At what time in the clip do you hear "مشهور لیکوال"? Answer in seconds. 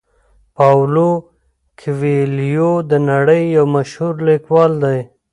3.75-4.71